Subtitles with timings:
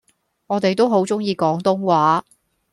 [0.47, 2.25] 我哋都好鍾意廣東話